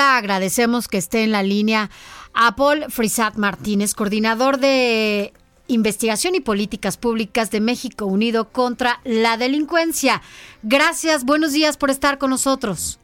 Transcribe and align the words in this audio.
Agradecemos 0.00 0.88
que 0.88 0.98
esté 0.98 1.24
en 1.24 1.32
la 1.32 1.42
línea 1.42 1.90
Apple 2.34 2.86
Frisat 2.88 3.36
Martínez, 3.36 3.94
coordinador 3.94 4.58
de 4.58 5.32
Investigación 5.66 6.34
y 6.34 6.40
Políticas 6.40 6.96
Públicas 6.96 7.50
de 7.50 7.60
México 7.60 8.06
Unido 8.06 8.50
contra 8.50 9.00
la 9.04 9.36
Delincuencia. 9.36 10.22
Gracias, 10.62 11.24
buenos 11.24 11.52
días 11.52 11.76
por 11.76 11.90
estar 11.90 12.18
con 12.18 12.30
nosotros. 12.30 12.98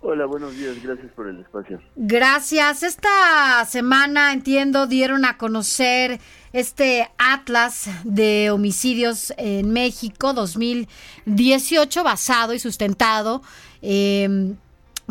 Hola, 0.00 0.26
buenos 0.26 0.56
días, 0.56 0.82
gracias 0.82 1.12
por 1.12 1.28
el 1.28 1.40
espacio. 1.40 1.80
Gracias. 1.94 2.82
Esta 2.82 3.64
semana, 3.68 4.32
entiendo, 4.32 4.88
dieron 4.88 5.24
a 5.24 5.38
conocer 5.38 6.18
este 6.52 7.08
Atlas 7.18 7.88
de 8.02 8.50
homicidios 8.50 9.32
en 9.36 9.70
México 9.70 10.32
2018, 10.32 12.02
basado 12.02 12.52
y 12.52 12.58
sustentado 12.58 13.42
eh, 13.80 14.54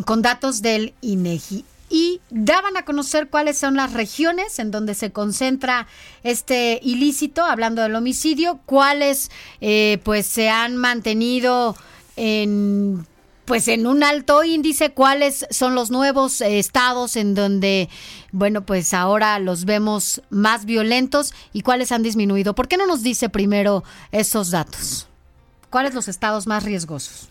con 0.06 0.22
datos 0.22 0.62
del 0.62 0.94
INEGI 1.02 1.66
y 1.92 2.22
daban 2.30 2.78
a 2.78 2.86
conocer 2.86 3.28
cuáles 3.30 3.58
son 3.58 3.76
las 3.76 3.92
regiones 3.92 4.60
en 4.60 4.72
donde 4.72 4.96
se 4.96 5.12
concentra 5.12 5.88
este 6.24 6.80
ilícito, 6.82 7.44
hablando 7.44 7.82
del 7.82 7.96
homicidio, 7.96 8.62
cuáles 8.66 9.30
eh, 9.60 10.00
pues 10.04 10.26
se 10.26 10.50
han 10.50 10.78
mantenido 10.78 11.76
en 12.16 13.06
pues 13.44 13.68
en 13.68 13.86
un 13.88 14.04
alto 14.04 14.46
índice 14.46 14.92
cuáles 14.92 15.46
son 15.50 15.76
los 15.76 15.92
nuevos 15.92 16.40
eh, 16.40 16.60
estados 16.60 17.18
en 17.18 17.34
donde 17.34 17.90
bueno 18.32 18.66
pues 18.66 18.94
ahora 18.94 19.38
los 19.40 19.66
vemos 19.66 20.22
más 20.30 20.64
violentos 20.64 21.34
y 21.52 21.62
cuáles 21.62 21.92
han 21.92 22.04
disminuido. 22.04 22.56
¿Por 22.56 22.70
qué 22.70 22.78
no 22.78 22.88
nos 22.88 23.04
dice 23.04 23.28
primero 23.28 23.84
esos 24.14 24.52
datos? 24.52 25.08
¿Cuáles 25.70 25.94
los 25.94 26.08
estados 26.08 26.48
más 26.48 26.64
riesgosos? 26.64 27.28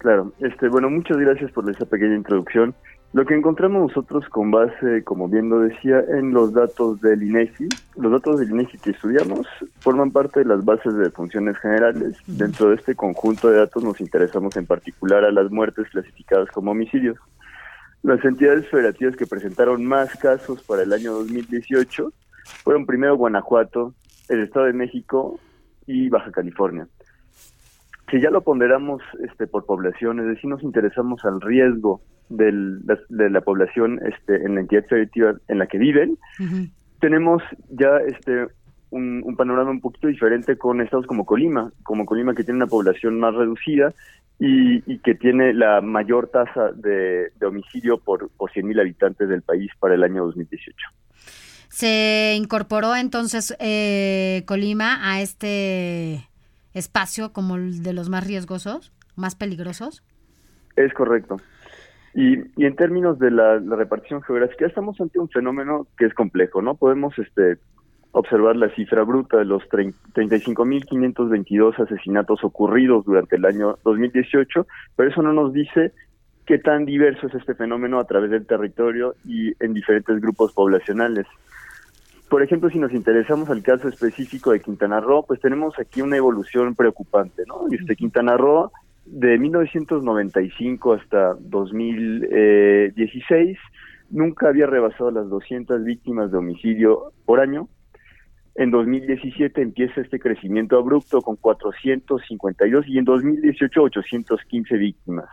Claro, 0.00 0.32
este 0.40 0.68
bueno 0.68 0.88
muchas 0.88 1.18
gracias 1.18 1.52
por 1.52 1.68
esa 1.70 1.84
pequeña 1.84 2.14
introducción. 2.14 2.74
Lo 3.12 3.26
que 3.26 3.34
encontramos 3.34 3.88
nosotros 3.88 4.26
con 4.30 4.50
base, 4.50 5.04
como 5.04 5.28
bien 5.28 5.50
lo 5.50 5.60
decía, 5.60 6.02
en 6.08 6.32
los 6.32 6.54
datos 6.54 7.02
del 7.02 7.22
INEGI, 7.22 7.68
los 7.96 8.10
datos 8.10 8.40
del 8.40 8.50
INEGI 8.50 8.78
que 8.78 8.90
estudiamos 8.92 9.46
forman 9.80 10.10
parte 10.10 10.40
de 10.40 10.46
las 10.46 10.64
bases 10.64 10.94
de 10.94 11.10
funciones 11.10 11.58
generales. 11.58 12.16
Dentro 12.26 12.70
de 12.70 12.76
este 12.76 12.94
conjunto 12.94 13.50
de 13.50 13.58
datos 13.58 13.84
nos 13.84 14.00
interesamos 14.00 14.56
en 14.56 14.64
particular 14.64 15.22
a 15.22 15.32
las 15.32 15.50
muertes 15.50 15.86
clasificadas 15.90 16.48
como 16.48 16.70
homicidios. 16.70 17.18
Las 18.02 18.24
entidades 18.24 18.66
federativas 18.70 19.16
que 19.16 19.26
presentaron 19.26 19.84
más 19.84 20.16
casos 20.16 20.62
para 20.62 20.82
el 20.82 20.94
año 20.94 21.12
2018 21.12 22.10
fueron 22.64 22.86
primero 22.86 23.18
Guanajuato, 23.18 23.92
el 24.30 24.44
Estado 24.44 24.64
de 24.64 24.72
México 24.72 25.38
y 25.86 26.08
Baja 26.08 26.32
California 26.32 26.88
si 28.10 28.20
ya 28.20 28.30
lo 28.30 28.42
ponderamos 28.42 29.02
este, 29.24 29.46
por 29.46 29.66
población, 29.66 30.20
es 30.20 30.26
decir, 30.26 30.50
nos 30.50 30.62
interesamos 30.62 31.24
al 31.24 31.40
riesgo 31.40 32.00
del, 32.28 32.80
de 33.08 33.30
la 33.30 33.40
población 33.40 34.00
este, 34.06 34.44
en 34.44 34.54
la 34.54 34.60
entidad 34.60 34.84
federativa 34.86 35.34
en 35.48 35.58
la 35.58 35.66
que 35.66 35.78
viven, 35.78 36.18
tenemos 37.00 37.42
ya 37.70 37.96
este 38.06 38.48
un, 38.90 39.34
panorama 39.36 39.70
un 39.70 39.80
poquito 39.80 40.08
diferente 40.08 40.58
con 40.58 40.80
estados 40.80 41.06
como 41.06 41.24
Colima, 41.24 41.72
como 41.82 42.04
Colima 42.04 42.34
que 42.34 42.44
tiene 42.44 42.58
una 42.58 42.66
población 42.66 43.18
más 43.18 43.34
reducida 43.34 43.92
y, 44.38 44.98
que 44.98 45.14
tiene 45.14 45.52
la 45.52 45.80
mayor 45.80 46.28
tasa 46.28 46.72
de, 46.72 47.30
homicidio 47.46 47.98
por, 47.98 48.30
por 48.30 48.50
100.000 48.50 48.80
habitantes 48.80 49.28
del 49.28 49.42
país 49.42 49.70
para 49.78 49.94
el 49.94 50.02
año 50.02 50.24
2018. 50.24 50.76
Se 51.68 52.34
incorporó 52.36 52.96
entonces 52.96 53.56
eh, 53.60 54.42
Colima 54.46 54.98
a 55.12 55.20
este 55.20 56.29
espacio 56.74 57.32
como 57.32 57.56
el 57.56 57.82
de 57.82 57.92
los 57.92 58.08
más 58.08 58.26
riesgosos, 58.26 58.92
más 59.16 59.34
peligrosos? 59.34 60.02
Es 60.76 60.92
correcto. 60.94 61.38
Y, 62.14 62.38
en 62.64 62.76
términos 62.76 63.18
de 63.18 63.30
la, 63.30 63.58
repartición 63.58 64.22
geográfica, 64.22 64.66
estamos 64.66 64.98
ante 65.00 65.18
un 65.18 65.28
fenómeno 65.28 65.86
que 65.96 66.06
es 66.06 66.14
complejo, 66.14 66.60
¿no? 66.60 66.74
Podemos 66.74 67.16
este, 67.18 67.58
observar 68.12 68.56
la 68.56 68.68
cifra 68.74 69.04
bruta 69.04 69.38
de 69.38 69.44
los 69.44 69.62
35.522 69.68 71.78
asesinatos 71.78 72.42
ocurridos 72.42 73.04
durante 73.04 73.36
el 73.36 73.44
año 73.44 73.78
2018, 73.84 74.66
pero 74.96 75.10
eso 75.10 75.22
no 75.22 75.32
nos 75.32 75.52
dice 75.52 75.92
qué 76.46 76.58
tan 76.58 76.84
diverso 76.84 77.28
es 77.28 77.34
este 77.34 77.54
fenómeno 77.54 78.00
a 78.00 78.06
través 78.06 78.32
del 78.32 78.44
territorio 78.44 79.14
y 79.24 79.52
en 79.62 79.72
diferentes 79.72 80.20
grupos 80.20 80.52
poblacionales. 80.52 81.28
Por 82.30 82.42
ejemplo, 82.44 82.70
si 82.70 82.78
nos 82.78 82.92
interesamos 82.92 83.50
al 83.50 83.60
caso 83.62 83.88
específico 83.88 84.52
de 84.52 84.60
Quintana 84.60 85.00
Roo, 85.00 85.24
pues 85.26 85.40
tenemos 85.40 85.76
aquí 85.80 86.00
una 86.00 86.16
evolución 86.16 86.76
preocupante, 86.76 87.42
¿no? 87.48 87.64
Este 87.72 87.96
Quintana 87.96 88.36
Roo 88.36 88.70
de 89.04 89.36
1995 89.36 90.92
hasta 90.92 91.34
2016 91.40 93.58
nunca 94.10 94.48
había 94.48 94.68
rebasado 94.68 95.10
las 95.10 95.28
200 95.28 95.82
víctimas 95.82 96.30
de 96.30 96.38
homicidio 96.38 97.10
por 97.24 97.40
año 97.40 97.68
en 98.60 98.70
2017 98.70 99.62
empieza 99.62 100.02
este 100.02 100.20
crecimiento 100.20 100.76
abrupto 100.76 101.22
con 101.22 101.36
452 101.36 102.86
y 102.88 102.98
en 102.98 103.06
2018 103.06 103.82
815 103.82 104.76
víctimas. 104.76 105.30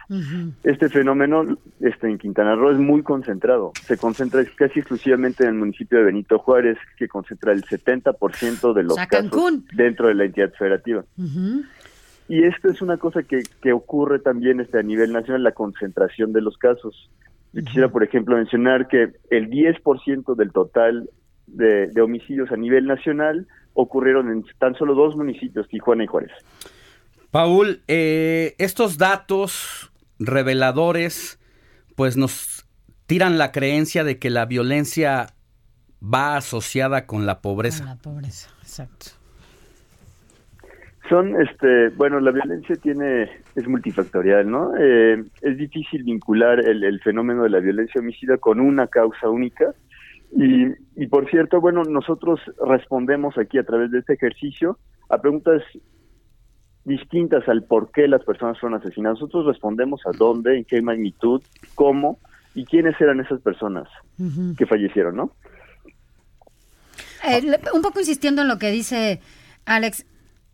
Este 0.64 0.88
fenómeno 0.88 1.44
este, 1.82 2.08
en 2.08 2.18
Quintana 2.20 2.56
Roo 2.56 2.72
es 2.72 2.78
muy 2.78 3.04
concentrado. 3.04 3.74
Se 3.82 3.98
concentra 3.98 4.46
casi 4.56 4.80
exclusivamente 4.80 5.44
en 5.44 5.50
el 5.50 5.56
municipio 5.56 5.98
de 5.98 6.06
Benito 6.06 6.40
Juárez, 6.40 6.78
que 6.98 7.10
concentra 7.10 7.52
el 7.52 7.66
70% 7.66 8.74
de 8.74 8.84
los 8.84 8.96
casos 8.96 9.64
dentro 9.74 10.08
de 10.08 10.16
la 10.16 10.24
entidad 10.24 10.54
federativa. 10.58 11.04
Y 12.30 12.44
esto 12.44 12.70
es 12.70 12.82
una 12.82 12.96
cosa 12.96 13.24
que, 13.24 13.44
que 13.62 13.74
ocurre 13.74 14.20
también 14.20 14.62
este, 14.62 14.80
a 14.80 14.84
nivel 14.84 15.12
nacional, 15.12 15.44
la 15.44 15.52
concentración 15.52 16.32
de 16.32 16.40
los 16.40 16.58
casos. 16.58 17.10
quisiera, 17.54 17.90
por 17.90 18.06
ejemplo, 18.06 18.38
mencionar 18.38 18.88
que 18.88 19.12
el 19.30 19.50
10% 19.50 20.34
del 20.36 20.54
total 20.54 21.10
de, 21.48 22.02
homicidios 22.02 22.52
a 22.52 22.58
nivel 22.58 22.86
nacional 22.86 23.48
ocurrieron 23.74 24.32
en 24.32 24.46
tan 24.60 24.76
solo 24.76 24.96
dos 24.96 25.16
municipios, 25.16 25.68
Tijuana 25.68 26.04
y 26.04 26.08
Juárez. 26.08 26.32
Paul, 27.32 27.82
eh, 27.88 28.56
estos 28.58 28.98
datos 28.98 29.92
reveladores 30.20 31.40
pues 31.96 32.18
nos 32.18 32.66
tiran 33.06 33.38
la 33.38 33.52
creencia 33.52 34.04
de 34.04 34.20
que 34.20 34.30
la 34.30 34.46
violencia 34.46 35.34
va 36.02 36.38
asociada 36.38 37.06
con 37.06 37.26
la 37.26 37.42
pobreza. 37.42 37.80
Con 37.80 37.88
la 37.88 37.96
pobreza, 37.96 38.50
exacto. 38.62 39.08
Son, 41.10 41.42
este, 41.42 41.90
bueno, 41.90 42.20
la 42.20 42.32
violencia 42.32 42.76
tiene, 42.76 43.30
es 43.56 43.68
multifactorial, 43.68 44.50
¿no? 44.50 44.74
Eh, 44.78 45.24
es 45.42 45.58
difícil 45.58 46.04
vincular 46.04 46.60
el, 46.60 46.84
el, 46.84 47.00
fenómeno 47.00 47.44
de 47.44 47.50
la 47.50 47.60
violencia 47.60 48.02
homicida 48.02 48.38
con 48.38 48.60
una 48.60 48.88
causa 48.88 49.30
única. 49.30 49.74
Y, 50.32 50.68
y 50.96 51.08
por 51.08 51.30
cierto, 51.30 51.62
bueno, 51.62 51.84
nosotros 51.84 52.40
respondemos 52.66 53.38
aquí 53.38 53.58
a 53.58 53.64
través 53.64 53.92
de 53.92 54.00
este 54.00 54.14
ejercicio 54.14 54.78
a 55.10 55.20
preguntas 55.20 55.64
distintas 56.88 57.48
al 57.50 57.64
por 57.64 57.92
qué 57.92 58.08
las 58.08 58.24
personas 58.24 58.60
fueron 58.60 58.80
asesinadas. 58.80 59.20
Nosotros 59.20 59.46
respondemos 59.46 60.02
a 60.06 60.18
dónde, 60.18 60.58
en 60.58 60.66
qué 60.66 60.82
magnitud, 60.82 61.42
cómo 61.76 62.20
y 62.56 62.66
quiénes 62.66 63.00
eran 63.00 63.20
esas 63.20 63.42
personas 63.42 63.88
que 64.58 64.66
fallecieron, 64.66 65.16
¿no? 65.16 65.32
Eh, 67.30 67.42
un 67.74 67.82
poco 67.82 68.00
insistiendo 68.00 68.42
en 68.42 68.48
lo 68.48 68.58
que 68.58 68.72
dice 68.72 69.22
Alex, 69.66 70.06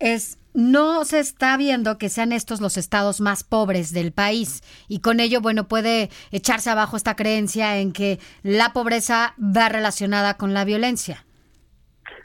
es 0.03 0.38
no 0.53 1.05
se 1.05 1.19
está 1.19 1.57
viendo 1.57 1.97
que 1.97 2.09
sean 2.09 2.31
estos 2.31 2.61
los 2.61 2.77
estados 2.77 3.21
más 3.21 3.44
pobres 3.44 3.94
del 3.94 4.11
país. 4.11 4.61
Y 4.88 5.00
con 5.00 5.19
ello, 5.19 5.41
bueno, 5.41 5.63
puede 5.63 6.09
echarse 6.31 6.69
abajo 6.69 6.95
esta 6.97 7.15
creencia 7.15 7.79
en 7.79 7.91
que 7.91 8.19
la 8.44 8.71
pobreza 8.73 9.33
va 9.39 9.69
relacionada 9.69 10.35
con 10.35 10.53
la 10.53 10.65
violencia. 10.65 11.25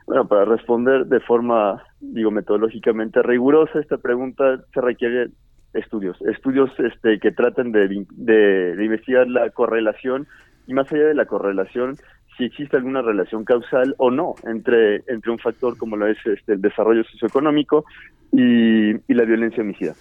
Bueno, 0.07 0.27
para 0.27 0.45
responder 0.45 1.07
de 1.07 1.21
forma, 1.21 1.83
digo, 2.01 2.31
metodológicamente 2.31 3.23
rigurosa 3.23 3.79
esta 3.79 3.97
pregunta 3.97 4.61
se 4.75 4.81
requiere 4.81 5.29
estudios, 5.73 6.21
estudios 6.23 6.71
este, 6.79 7.21
que 7.21 7.31
traten 7.31 7.73
de, 7.73 8.05
de 8.11 8.85
investigar 8.85 9.29
la 9.29 9.49
correlación. 9.51 10.27
Y 10.67 10.75
más 10.75 10.91
allá 10.93 11.07
de 11.07 11.15
la 11.15 11.25
correlación, 11.25 11.97
si 12.39 12.45
existe 12.45 12.77
alguna 12.77 13.03
relación 13.03 13.45
causal 13.45 13.95
o 13.99 14.11
no 14.11 14.37
entre, 14.45 15.03
entre 15.09 15.31
un 15.31 15.39
factor 15.39 15.77
como 15.77 15.97
lo 15.97 16.07
es 16.07 16.17
este, 16.25 16.55
el 16.55 16.63
desarrollo 16.63 17.05
socioeconómico 17.05 17.85
y, 18.33 18.93
la 19.13 19.25
violencia 19.25 19.63
homicida. 19.63 19.95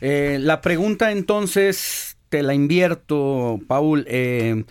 Eh, 0.00 0.38
la 0.40 0.62
pregunta 0.62 1.12
entonces 1.12 2.18
te 2.30 2.42
la 2.42 2.54
invierto, 2.54 3.60
Paul. 3.68 4.06
Eh, 4.08 4.64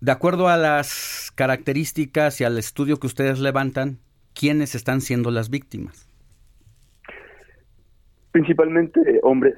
de 0.00 0.12
acuerdo 0.12 0.48
a 0.48 0.56
las 0.56 1.32
características 1.34 2.40
y 2.40 2.44
al 2.44 2.56
estudio 2.56 2.98
que 2.98 3.08
ustedes 3.08 3.40
levantan, 3.40 3.98
¿quiénes 4.32 4.76
están 4.76 5.00
siendo 5.00 5.32
las 5.32 5.50
víctimas? 5.50 6.08
Principalmente 8.30 9.00
hombres. 9.22 9.56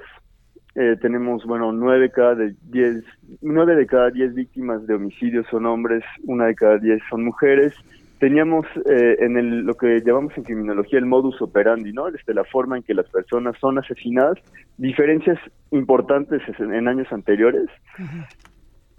Eh, 0.75 0.95
tenemos, 1.01 1.43
bueno, 1.45 1.71
nueve, 1.71 2.11
cada 2.11 2.35
de 2.35 2.55
diez, 2.63 3.03
nueve 3.41 3.75
de 3.75 3.87
cada 3.87 4.11
diez 4.11 4.33
víctimas 4.33 4.85
de 4.85 4.95
homicidios 4.95 5.47
son 5.49 5.65
hombres, 5.65 6.03
una 6.23 6.45
de 6.45 6.55
cada 6.55 6.77
diez 6.77 7.01
son 7.09 7.23
mujeres. 7.23 7.73
Teníamos 8.19 8.65
eh, 8.89 9.17
en 9.19 9.37
el, 9.37 9.61
lo 9.61 9.75
que 9.75 10.01
llamamos 10.05 10.37
en 10.37 10.43
criminología 10.43 10.99
el 10.99 11.05
modus 11.05 11.41
operandi, 11.41 11.93
¿no? 11.93 12.11
Desde 12.11 12.33
la 12.33 12.43
forma 12.43 12.77
en 12.77 12.83
que 12.83 12.93
las 12.93 13.09
personas 13.09 13.55
son 13.59 13.79
asesinadas, 13.79 14.37
diferencias 14.77 15.39
importantes 15.71 16.41
en, 16.59 16.87
años 16.87 17.07
anteriores. 17.11 17.67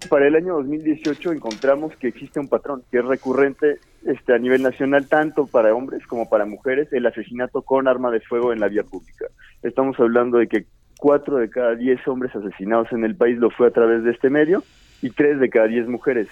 Para 0.09 0.27
el 0.27 0.35
año 0.35 0.55
2018 0.55 1.33
encontramos 1.33 1.95
que 1.97 2.09
existe 2.09 2.41
un 2.41 2.49
patrón 2.49 2.83
que 2.91 2.99
es 2.99 3.05
recurrente 3.05 3.77
este, 4.07 4.33
a 4.33 4.39
nivel 4.39 4.63
nacional, 4.63 5.07
tanto 5.07 5.47
para 5.47 5.75
hombres 5.75 6.07
como 6.07 6.29
para 6.29 6.47
mujeres, 6.47 6.91
el 6.93 7.07
asesinato 7.07 7.61
con 7.61 7.87
arma 7.87 8.11
de 8.11 8.21
fuego 8.21 8.55
en 8.55 8.61
la 8.61 8.69
vía 8.69 8.83
pública. 8.83 9.27
Estamos 9.63 10.01
hablando 10.01 10.39
de 10.39 10.49
que 10.49 10.65
cuatro 11.01 11.39
de 11.39 11.51
cada 11.51 11.75
diez 11.75 12.07
hombres 12.07 12.35
asesinados 12.37 12.93
en 12.93 13.05
el 13.05 13.17
país 13.17 13.39
lo 13.39 13.51
fue 13.51 13.67
a 13.67 13.71
través 13.71 14.05
de 14.05 14.13
este 14.13 14.31
medio 14.31 14.63
y 15.03 15.11
tres 15.11 15.41
de 15.41 15.49
cada 15.49 15.67
diez 15.67 15.89
mujeres 15.89 16.29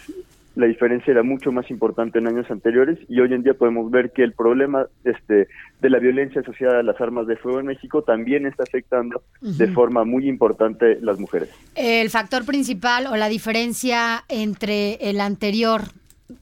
la 0.59 0.67
diferencia 0.67 1.13
era 1.13 1.23
mucho 1.23 1.53
más 1.53 1.71
importante 1.71 2.19
en 2.19 2.27
años 2.27 2.51
anteriores 2.51 2.99
y 3.09 3.21
hoy 3.21 3.33
en 3.33 3.45
día 3.45 3.55
podemos 3.55 3.93
ver 3.93 4.11
que 4.11 4.25
el 4.25 4.33
problema 4.33 4.87
este, 5.05 5.47
de 5.81 5.91
la 5.91 6.01
violencia 6.01 6.41
asociada 6.41 6.81
a 6.81 6.83
las 6.83 7.01
armas 7.01 7.29
de 7.29 7.37
fuego 7.37 7.61
en 7.61 7.67
México 7.67 8.03
también 8.03 8.45
está 8.45 8.65
afectando 8.65 9.23
de 9.41 9.69
forma 9.69 10.05
muy 10.05 10.29
importante 10.29 10.99
las 11.01 11.21
mujeres. 11.21 11.49
El 11.77 12.11
factor 12.11 12.45
principal 12.45 13.07
o 13.07 13.17
la 13.17 13.29
diferencia 13.29 14.25
entre 14.29 14.95
el 14.95 15.21
anterior 15.21 15.83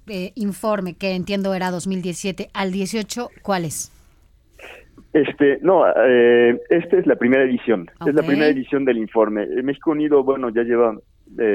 eh, 0.06 0.32
informe, 0.34 0.94
que 0.94 1.14
entiendo 1.14 1.52
era 1.52 1.70
2017, 1.70 2.48
al 2.54 2.72
18, 2.72 3.28
¿cuál 3.42 3.66
es? 3.66 3.92
Este, 5.16 5.58
no, 5.62 5.84
eh, 5.88 6.60
esta 6.68 6.98
es 6.98 7.06
la 7.06 7.16
primera 7.16 7.42
edición, 7.44 7.90
es 8.06 8.14
la 8.14 8.22
primera 8.22 8.48
edición 8.48 8.84
del 8.84 8.98
informe. 8.98 9.46
México 9.62 9.92
Unido, 9.92 10.22
bueno, 10.22 10.50
ya 10.50 10.62
lleva 10.62 10.94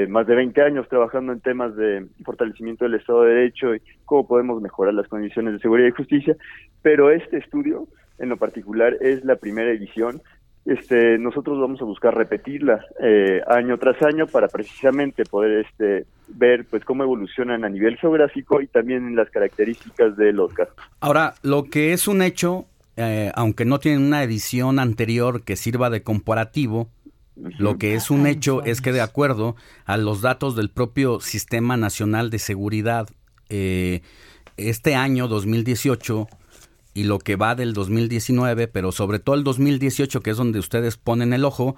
más 0.09 0.25
de 0.25 0.35
20 0.35 0.59
años 0.63 0.89
trabajando 0.89 1.31
en 1.31 1.41
temas 1.41 1.75
de 1.75 2.07
fortalecimiento 2.25 2.85
del 2.85 2.95
Estado 2.95 3.21
de 3.21 3.35
Derecho 3.35 3.75
y 3.75 3.81
cómo 4.05 4.27
podemos 4.27 4.59
mejorar 4.63 4.95
las 4.95 5.07
condiciones 5.07 5.53
de 5.53 5.59
seguridad 5.59 5.89
y 5.89 5.91
justicia, 5.91 6.35
pero 6.81 7.11
este 7.11 7.37
estudio 7.37 7.87
en 8.17 8.29
lo 8.29 8.37
particular 8.37 8.97
es 8.99 9.23
la 9.25 9.35
primera 9.35 9.69
edición. 9.69 10.23
Este, 10.65 11.19
nosotros 11.19 11.59
vamos 11.59 11.81
a 11.81 11.85
buscar 11.85 12.15
repetirla 12.15 12.83
eh, 12.99 13.41
año 13.47 13.77
tras 13.77 14.01
año 14.01 14.25
para 14.25 14.47
precisamente 14.47 15.23
poder 15.23 15.65
este, 15.65 16.05
ver 16.27 16.65
pues 16.65 16.83
cómo 16.83 17.03
evolucionan 17.03 17.63
a 17.63 17.69
nivel 17.69 17.97
geográfico 17.97 18.59
y 18.59 18.67
también 18.67 19.07
en 19.07 19.15
las 19.15 19.29
características 19.29 20.17
de 20.17 20.33
los 20.33 20.51
casos. 20.51 20.75
Ahora, 20.99 21.35
lo 21.43 21.63
que 21.65 21.93
es 21.93 22.07
un 22.07 22.21
hecho, 22.21 22.65
eh, 23.09 23.31
aunque 23.35 23.65
no 23.65 23.79
tienen 23.79 24.03
una 24.03 24.23
edición 24.23 24.79
anterior 24.79 25.43
que 25.43 25.55
sirva 25.55 25.89
de 25.89 26.03
comparativo, 26.03 26.89
lo 27.35 27.77
que 27.77 27.95
es 27.95 28.11
un 28.11 28.27
hecho 28.27 28.63
es 28.63 28.81
que 28.81 28.91
de 28.91 29.01
acuerdo 29.01 29.55
a 29.85 29.97
los 29.97 30.21
datos 30.21 30.55
del 30.55 30.69
propio 30.69 31.19
Sistema 31.21 31.77
Nacional 31.77 32.29
de 32.29 32.39
Seguridad, 32.39 33.09
eh, 33.49 34.01
este 34.57 34.95
año 34.95 35.27
2018 35.27 36.27
y 36.93 37.03
lo 37.05 37.19
que 37.19 37.37
va 37.37 37.55
del 37.55 37.73
2019, 37.73 38.67
pero 38.67 38.91
sobre 38.91 39.19
todo 39.19 39.35
el 39.35 39.43
2018, 39.43 40.21
que 40.21 40.31
es 40.31 40.37
donde 40.37 40.59
ustedes 40.59 40.97
ponen 40.97 41.33
el 41.33 41.45
ojo, 41.45 41.75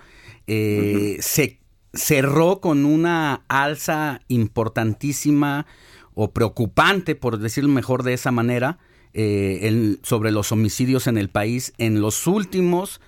eh, 0.47 1.17
se 1.19 1.59
cerró 1.93 2.59
con 2.59 2.85
una 2.85 3.43
alza 3.47 4.21
importantísima 4.27 5.67
o 6.15 6.31
preocupante, 6.31 7.15
por 7.15 7.37
decirlo 7.37 7.69
mejor 7.69 8.03
de 8.03 8.13
esa 8.13 8.31
manera, 8.31 8.79
eh, 9.13 9.98
sobre 10.04 10.31
los 10.31 10.51
homicidios 10.51 11.07
en 11.07 11.18
el 11.18 11.30
país 11.30 11.74
en 11.77 12.01
los 12.01 12.27
últimos 12.27 13.01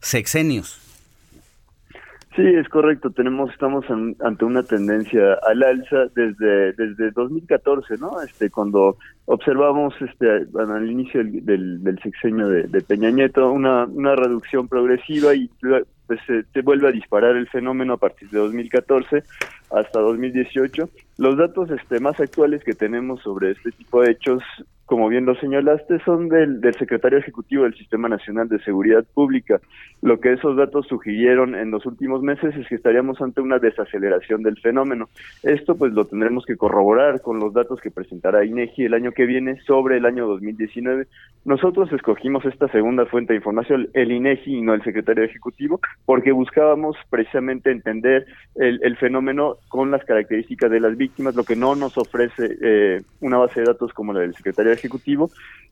sexenios. 0.00 0.82
Sí, 2.34 2.42
es 2.42 2.66
correcto. 2.70 3.10
Tenemos, 3.10 3.50
estamos 3.50 3.84
ante 4.20 4.44
una 4.46 4.62
tendencia 4.62 5.34
al 5.46 5.62
alza 5.62 6.06
desde 6.14 6.72
desde 6.72 7.10
2014, 7.10 7.98
¿no? 7.98 8.22
Este, 8.22 8.48
cuando 8.48 8.96
observamos, 9.26 9.94
este, 10.00 10.46
al 10.58 10.90
inicio 10.90 11.22
del, 11.22 11.84
del, 11.84 11.98
sexenio 12.00 12.48
de, 12.48 12.80
Peña 12.80 13.10
Nieto, 13.10 13.52
una, 13.52 13.84
una 13.84 14.16
reducción 14.16 14.66
progresiva 14.66 15.34
y 15.34 15.50
pues 16.06 16.20
se, 16.26 16.62
vuelve 16.62 16.88
a 16.88 16.92
disparar 16.92 17.36
el 17.36 17.48
fenómeno 17.48 17.94
a 17.94 17.98
partir 17.98 18.30
de 18.30 18.38
2014 18.38 19.24
hasta 19.70 20.00
2018. 20.00 20.88
Los 21.18 21.36
datos 21.36 21.70
este, 21.70 22.00
más 22.00 22.18
actuales 22.18 22.64
que 22.64 22.72
tenemos 22.72 23.20
sobre 23.20 23.50
este 23.50 23.72
tipo 23.72 24.00
de 24.00 24.12
hechos 24.12 24.42
como 24.92 25.08
bien 25.08 25.24
lo 25.24 25.34
señalaste, 25.36 26.00
son 26.00 26.28
del, 26.28 26.60
secretario 26.78 27.16
ejecutivo 27.16 27.62
del 27.62 27.74
Sistema 27.74 28.10
Nacional 28.10 28.50
de 28.50 28.58
Seguridad 28.58 29.02
Pública. 29.14 29.58
Lo 30.02 30.20
que 30.20 30.34
esos 30.34 30.54
datos 30.54 30.86
sugirieron 30.86 31.54
en 31.54 31.70
los 31.70 31.86
últimos 31.86 32.20
meses 32.20 32.54
es 32.54 32.68
que 32.68 32.74
estaríamos 32.74 33.18
ante 33.22 33.40
una 33.40 33.58
desaceleración 33.58 34.42
del 34.42 34.60
fenómeno. 34.60 35.08
Esto 35.44 35.76
pues 35.76 35.94
lo 35.94 36.04
tendremos 36.04 36.44
que 36.44 36.58
corroborar 36.58 37.22
con 37.22 37.38
los 37.38 37.54
datos 37.54 37.80
que 37.80 37.90
presentará 37.90 38.44
INEGI 38.44 38.84
el 38.84 38.92
año 38.92 39.12
que 39.12 39.24
viene 39.24 39.58
sobre 39.62 39.96
el 39.96 40.04
año 40.04 40.26
2019. 40.26 41.06
Nosotros 41.46 41.90
escogimos 41.90 42.44
esta 42.44 42.68
segunda 42.68 43.06
fuente 43.06 43.32
de 43.32 43.38
información, 43.38 43.88
el 43.94 44.12
INEGI 44.12 44.58
y 44.58 44.60
no 44.60 44.74
el 44.74 44.84
secretario 44.84 45.24
ejecutivo, 45.24 45.80
porque 46.04 46.32
buscábamos 46.32 46.98
precisamente 47.08 47.70
entender 47.70 48.26
el, 48.56 48.96
fenómeno 48.98 49.56
con 49.68 49.90
las 49.90 50.04
características 50.04 50.70
de 50.70 50.80
las 50.80 50.98
víctimas, 50.98 51.34
lo 51.34 51.44
que 51.44 51.56
no 51.56 51.74
nos 51.74 51.96
ofrece 51.96 52.58
eh, 52.60 53.00
una 53.22 53.38
base 53.38 53.60
de 53.60 53.66
datos 53.66 53.94
como 53.94 54.12
la 54.12 54.20
del 54.20 54.34
secretario 54.34 54.70
ejecutivo 54.70 54.81
Ejecutivo 54.82 55.30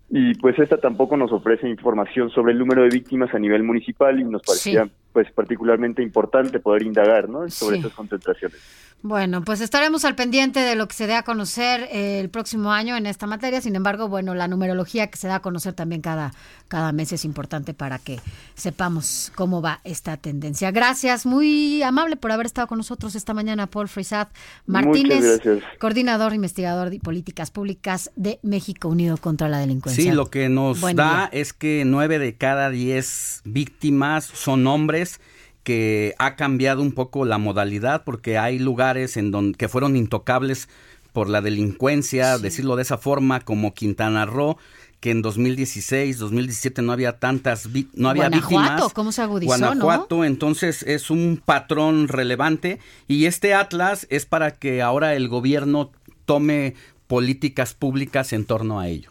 y 0.09 0.35
pues 0.35 0.59
esta 0.59 0.77
tampoco 0.79 1.17
nos 1.17 1.33
ofrece 1.33 1.69
información 1.69 2.31
sobre 2.31 2.53
el 2.53 2.59
número 2.59 2.83
de 2.83 2.89
víctimas 2.89 3.33
a 3.35 3.39
nivel 3.39 3.62
municipal 3.62 4.19
y 4.19 4.25
nos 4.25 4.43
parecía 4.43 4.89
pues 5.12 5.31
particularmente 5.33 6.03
importante 6.03 6.61
poder 6.61 6.83
indagar 6.83 7.29
¿no? 7.29 7.49
sobre 7.51 7.77
estas 7.79 7.93
concentraciones. 7.93 8.59
Bueno, 9.03 9.43
pues 9.43 9.62
estaremos 9.62 10.05
al 10.05 10.15
pendiente 10.15 10.61
de 10.61 10.75
lo 10.75 10.87
que 10.87 10.95
se 10.95 11.07
dé 11.07 11.15
a 11.15 11.23
conocer 11.23 11.89
eh, 11.91 12.21
el 12.21 12.29
próximo 12.29 12.71
año 12.71 12.99
en 12.99 13.07
esta 13.07 13.27
materia. 13.27 13.62
Sin 13.62 13.75
embargo, 13.75 14.09
bueno, 14.09 14.35
la 14.35 14.47
numerología 14.47 15.07
que 15.07 15.17
se 15.17 15.27
da 15.27 15.37
a 15.37 15.41
conocer 15.41 15.73
también 15.73 16.03
cada, 16.03 16.33
cada 16.69 16.93
mes 16.93 17.11
es 17.15 17.25
importante 17.25 17.73
para 17.73 17.99
que 17.99 18.21
sepamos 18.55 19.33
cómo 19.35 19.62
va 19.62 19.81
esta 19.85 20.19
tendencia. 20.19 20.71
Gracias, 20.71 21.25
muy 21.25 21.83
amable 21.83 22.17
por 22.17 22.31
haber 22.31 22.45
estado 22.45 22.67
con 22.67 22.77
nosotros 22.77 23.15
esta 23.15 23.33
mañana, 23.33 23.69
Paul 23.69 23.89
Frisat 23.89 24.29
Martínez, 24.67 25.41
coordinador, 25.79 26.35
investigador 26.35 26.91
de 26.91 27.01
políticas 27.01 27.51
públicas 27.51 28.11
de 28.17 28.39
México 28.43 28.89
Unido 28.89 29.17
contra 29.17 29.49
la 29.49 29.61
Delincuencia. 29.61 30.05
Sí, 30.05 30.11
lo 30.11 30.27
que 30.27 30.51
nos 30.51 30.82
da 30.94 31.31
es 31.32 31.55
que 31.55 31.84
nueve 31.87 32.19
de 32.19 32.34
cada 32.34 32.69
diez 32.69 33.41
víctimas 33.44 34.25
son 34.25 34.67
hombres 34.67 35.00
que 35.63 36.15
ha 36.19 36.37
cambiado 36.37 36.83
un 36.83 36.93
poco 36.93 37.25
la 37.25 37.39
modalidad 37.39 38.05
porque 38.05 38.39
hay 38.39 38.59
lugares 38.59 39.17
en 39.17 39.31
donde 39.31 39.59
que 39.59 39.69
fueron 39.69 39.97
intocables 39.97 40.69
por 41.13 41.29
la 41.29 41.41
delincuencia, 41.41 42.39
decirlo 42.39 42.77
de 42.77 42.83
esa 42.83 42.99
forma, 42.99 43.41
como 43.41 43.75
Quintana 43.75 44.27
Roo, 44.27 44.59
que 45.01 45.11
en 45.11 45.23
2016, 45.23 46.19
2017 46.19 46.83
no 46.83 46.93
había 46.93 47.19
tantas 47.19 47.69
no 47.95 48.11
había 48.11 48.29
Guanajuato, 48.29 48.91
¿cómo 48.91 49.13
se 49.13 49.23
agudizó, 49.23 49.49
Guanajuato, 49.49 50.25
entonces 50.25 50.83
es 50.83 51.11
un 51.11 51.43
patrón 51.45 52.09
relevante 52.09 52.79
y 53.09 53.25
este 53.25 53.55
atlas 53.55 54.07
es 54.11 54.27
para 54.27 54.53
que 54.53 54.83
ahora 54.83 55.15
el 55.15 55.29
gobierno 55.29 55.91
tome 56.27 56.75
políticas 57.07 57.75
públicas 57.75 58.33
en 58.33 58.45
torno 58.45 58.79
a 58.79 58.89
ello. 58.89 59.11